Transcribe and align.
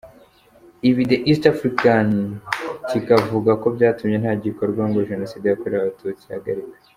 Ibi 0.89 1.01
The 1.09 1.17
East 1.29 1.43
African 1.53 2.09
kikavuga 2.89 3.51
ko 3.61 3.67
byatumye 3.75 4.15
nta 4.19 4.33
gikorwa 4.43 4.81
ngo 4.89 4.99
Jenoside 5.09 5.45
yakorewe 5.47 5.81
Abatutsi 5.81 6.23
ihagarikwe. 6.29 6.75